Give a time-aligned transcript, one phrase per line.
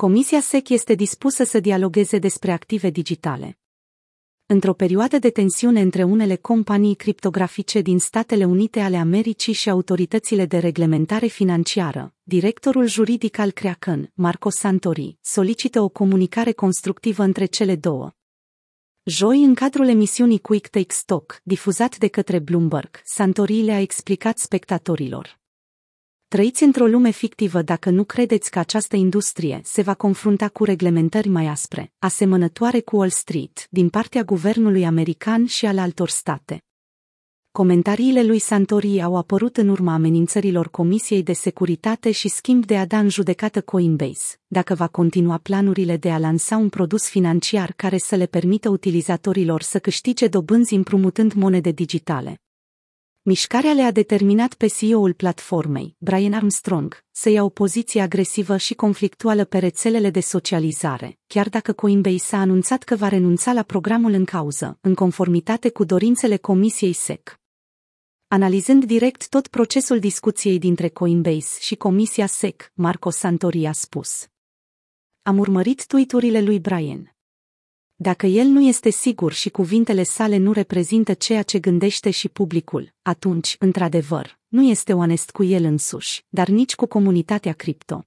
[0.00, 3.58] Comisia SEC este dispusă să dialogueze despre active digitale.
[4.46, 10.46] Într-o perioadă de tensiune între unele companii criptografice din Statele Unite ale Americii și autoritățile
[10.46, 17.76] de reglementare financiară, directorul juridic al Kraken, Marco Santori, solicită o comunicare constructivă între cele
[17.76, 18.10] două.
[19.02, 25.38] Joi, în cadrul emisiunii Quick Take Stock, difuzat de către Bloomberg, Santori le-a explicat spectatorilor.
[26.28, 31.28] Trăiți într-o lume fictivă dacă nu credeți că această industrie se va confrunta cu reglementări
[31.28, 36.62] mai aspre, asemănătoare cu Wall Street, din partea guvernului american și al altor state.
[37.50, 42.86] Comentariile lui Santori au apărut în urma amenințărilor Comisiei de Securitate și Schimb de a
[42.86, 47.98] da în judecată Coinbase, dacă va continua planurile de a lansa un produs financiar care
[47.98, 52.40] să le permită utilizatorilor să câștige dobânzi împrumutând monede digitale.
[53.22, 59.44] Mișcarea le-a determinat pe CEO-ul platformei, Brian Armstrong, să ia o poziție agresivă și conflictuală
[59.44, 64.24] pe rețelele de socializare, chiar dacă Coinbase a anunțat că va renunța la programul în
[64.24, 67.40] cauză, în conformitate cu dorințele Comisiei SEC.
[68.28, 74.26] Analizând direct tot procesul discuției dintre Coinbase și Comisia SEC, Marco Santori a spus.
[75.22, 77.17] Am urmărit tweet-urile lui Brian.
[78.00, 82.94] Dacă el nu este sigur și cuvintele sale nu reprezintă ceea ce gândește și publicul,
[83.02, 88.04] atunci, într-adevăr, nu este onest cu el însuși, dar nici cu comunitatea cripto.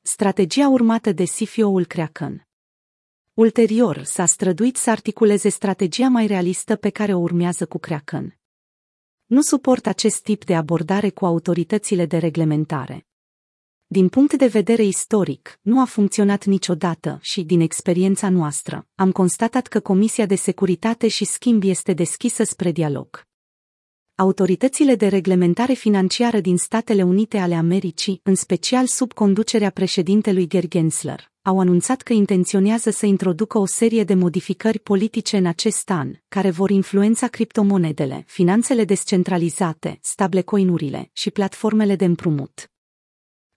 [0.00, 2.48] Strategia urmată de CFO-ul Kraken
[3.34, 8.38] Ulterior, s-a străduit să articuleze strategia mai realistă pe care o urmează cu Kraken.
[9.26, 13.06] Nu suport acest tip de abordare cu autoritățile de reglementare.
[13.88, 19.66] Din punct de vedere istoric, nu a funcționat niciodată și, din experiența noastră, am constatat
[19.66, 23.26] că Comisia de Securitate și Schimb este deschisă spre dialog.
[24.14, 30.68] Autoritățile de reglementare financiară din Statele Unite ale Americii, în special sub conducerea președintelui Gary
[30.68, 36.12] Gensler, au anunțat că intenționează să introducă o serie de modificări politice în acest an,
[36.28, 42.70] care vor influența criptomonedele, finanțele descentralizate, stablecoin-urile și platformele de împrumut.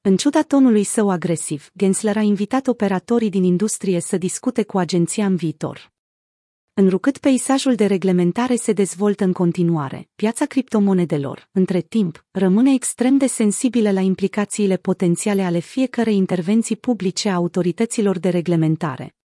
[0.02, 5.26] În ciuda tonului său agresiv, Gensler a invitat operatorii din industrie să discute cu agenția
[5.26, 5.92] în viitor.
[6.74, 13.28] Înrucât peisajul de reglementare se dezvoltă în continuare, piața criptomonedelor, între timp, rămâne extrem de
[13.28, 19.19] sensibilă la implicațiile potențiale ale fiecărei intervenții publice a autorităților de reglementare.